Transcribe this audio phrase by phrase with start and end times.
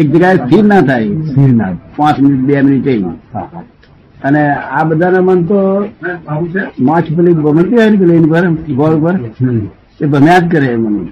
[0.00, 1.14] એક જગ્યાએ સ્થિર ના થાય.
[1.28, 2.88] શ્રીનાથ પાંચ મિનિટ બે મિનિટ
[4.26, 4.42] અને
[4.76, 5.58] આ બધાના મન તો
[6.88, 8.44] માછ પેલી ગમતી હોય ને પેલી એની પર
[8.78, 9.14] ગોળ પર
[10.02, 11.02] એ ભમ્યા જ કરે મને.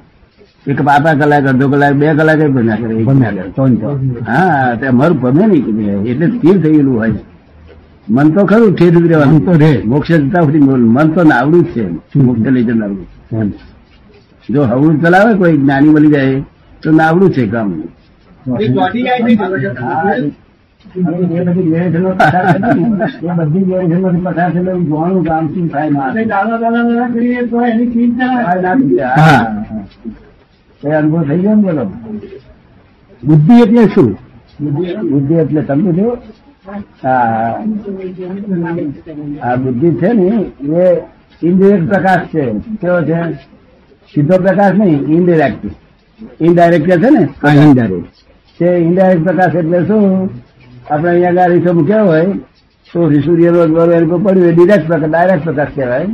[0.67, 2.95] એક પાતા કલાક અડધો કલાક બે કલાક ભમ્યા કરે.
[3.09, 3.75] ભમ્યા કરે
[4.31, 7.21] હા તે અમારું ભમે નહીં એટલે સ્થિર થયેલું હોય.
[8.15, 9.41] મન તો ખરું ઠેર જ રહેવાનું.
[9.47, 9.73] તો રે.
[9.91, 10.65] મોક્ષ જતા સુધી
[10.97, 11.85] મન તો નાવડું જ છે
[12.27, 13.53] મોક્ષ લઈ જનારું.
[14.49, 16.41] જો હવડું ચલાવે કોઈ જ્ઞાની મળી જાય
[16.85, 17.47] તો નાવડું છે.
[17.47, 17.83] કામ
[30.97, 31.85] અનુભવ થઈ ગયો ને બોલો
[33.25, 34.19] બુદ્ધિ એટલે શું?
[35.11, 36.19] બુદ્ધિ એટલે તમે જો
[39.43, 40.27] આ બુદ્ધિ છે ને
[40.83, 41.01] એ
[41.43, 42.53] ઇન્ડિરેક્ટ પ્રકાશ છે.
[42.81, 43.33] કેવો છે?
[44.15, 45.67] સીધો પ્રકાશ નહીં ઇનડિરેક્ટ
[46.41, 47.29] ઇનડાયરેક્ટ છે ને?
[47.51, 48.01] હિંદારે
[48.59, 50.31] તે ઇનડાયરેક્ટ પ્રકાશ એટલે શું?
[50.91, 52.27] આપણે અહીંયા આગળ રીસો મૂક્યા હોય
[52.93, 56.07] તો સૂર્ય રોજ એની પડ્યું હોય ડિરેક્ટ પ્રકાશ ડાયરેક્ટ પ્રકાશ કહેવાય.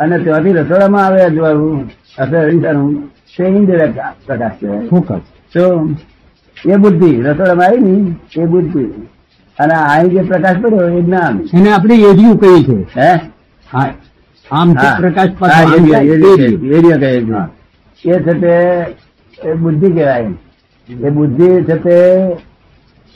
[0.00, 4.86] અને ત્યાંથી રસોડામાં આવે અજવાળું અથવા રીસાનું તે ઇનડિરેક્ટ પ્રકાશ કહેવાય.
[4.86, 5.20] ફોકસ
[5.54, 5.90] તો
[6.66, 8.84] એ બુદ્ધિ રસોડામાં આવી ને એ બુદ્ધિ.
[9.58, 11.40] અને અહીં જે પ્રકાશ પડ્યો એ જ્ઞાન.
[11.54, 13.20] એને આપણે એરિયું કહીએ છે હે?
[13.74, 13.88] હા.
[14.52, 15.28] આમ પ્રકાશ
[16.72, 18.08] એરિયા કહે છે.
[18.08, 18.54] એ છે તે
[19.44, 20.30] એ બુદ્ધિ કહેવાય
[20.88, 21.96] એ બુદ્ધિ છે તે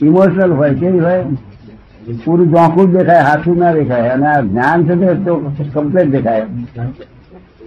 [0.01, 1.25] ઇમોશનલ હોય, કેવી હોય?
[2.25, 4.95] પૂરું જોખું દેખાય, હાથું ના દેખાય, અને આ જ્ઞાન છે
[5.57, 6.47] તે કમ્પ્લેટ દેખાય.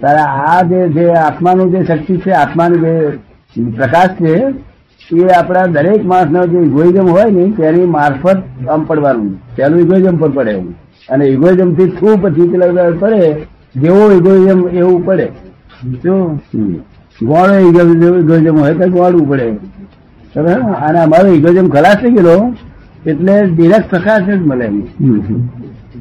[0.00, 4.34] તારે આ જે આત્માનું જે શક્તિ છે, આત્માનું જે પ્રકાશ છે,
[5.10, 9.30] એ આપણા દરેક માણસનો જે ઇગોઇઝમ હોય ને, તેની મારફત આમ પડવાનું.
[9.56, 10.54] તેનું ઇગોઇઝમ પર પડે
[11.08, 15.26] અને ઇગોઇઝમથી થ્રુ પછી પેલા પડે જેવો ઇગોઇઝમ એવું પડે.
[16.02, 16.40] શું?
[17.22, 19.50] ગોળો ઇગોઇઝમ હોય તો વાળવું પડે.
[20.36, 20.60] બરાબર?
[20.86, 22.54] અને અમારો ઇગોઇઝમ ખલાસ થઈ ગયેલો
[23.06, 24.68] એટલે ડિરેક્ટ પ્રકાશ જ મળે.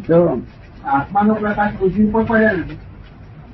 [0.08, 0.42] તો
[0.86, 2.64] આત્માનો પ્રકાશ બુદ્ધિ ઉપર પડે ને.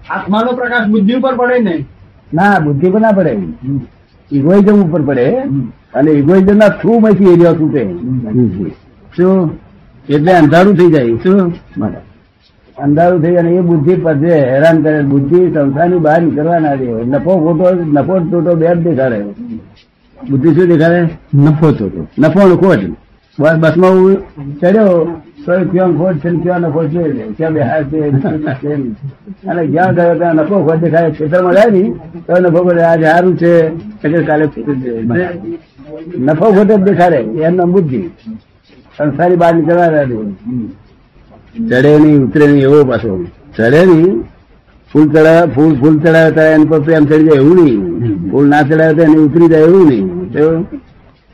[0.10, 1.86] આત્માનો પ્રકાશ બુદ્ધિ ઉપર પડે ને.
[2.34, 3.38] ના બુદ્ધિ પર ના પડે.
[4.32, 5.26] ઇગોઇઝમ ઉપર પડે.
[5.94, 7.84] અને ઇગોઇઝમ ના થ્રુ માંથી એરિયા છૂટે
[9.18, 9.52] શું
[10.10, 11.16] એટલે અંધારું થઈ જાય.
[11.16, 11.54] શું
[12.78, 15.02] અંધારું થઈ અને એ બુદ્ધિ પદે હેરાન કરે.
[15.04, 19.20] બુદ્ધિ સંસ્થાની બહાર નીકળવા ના દે નફો ખોટો નફો ખોટો બે જ દેખાડે.
[20.30, 21.10] બુદ્ધિ શું દેખાડે?
[21.34, 22.08] નફો તો તો.
[22.18, 22.82] નફો ને ખોટ.
[23.40, 24.16] બસ બસમાં હું
[24.60, 25.22] ચડ્યો.
[25.46, 27.04] તો ક્યાં ખોટ છે ક્યાં નફો છે?
[27.38, 28.00] ક્યાં બેહાર છે?
[29.48, 31.12] અને જ્યાં ગયો ત્યાં નફો ખોટ દેખાય.
[31.12, 31.84] ખેતરમાં જાય ને
[32.28, 33.54] તો નફો ખોટ આજે સારું છે.
[34.04, 34.46] એટલે કાલે
[36.18, 37.20] નફો ખોટ જ દેખાડે.
[37.46, 38.02] એમના બુદ્ધિ.
[38.98, 40.16] સંસારી બહાર નીકળવા ના દે
[41.56, 43.26] ચડે નહીં ઉતરે નહીં એવો પાછો.
[43.58, 44.24] ચડે નહીં
[44.92, 47.82] ફૂલ ચડાવે ફૂલ ફૂલ ચડાવે ત્યારે એની પર પ્રેમ ચડી જાય એવું નહીં.
[48.32, 50.06] ફૂલ ના ચડાવે તો એને ઉતરી જાય એવું નહીં.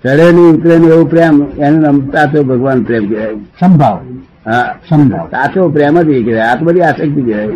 [0.04, 3.36] ચડે નહીં ઉતરે નહીં એવું પ્રેમ એનું નામ સાચો ભગવાન પ્રેમ કહેવાય.
[3.60, 3.98] સંભાવ.
[4.46, 4.76] હા.
[4.90, 5.28] સંભાવ.
[5.28, 6.42] સાચો પ્રેમ જ એ કહેવાય.
[6.42, 7.48] આ તો બધી આસક્તિ કહેવાય.